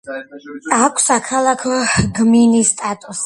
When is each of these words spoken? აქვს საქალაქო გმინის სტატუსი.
აქვს 0.77 1.05
საქალაქო 1.11 1.75
გმინის 2.19 2.73
სტატუსი. 2.75 3.19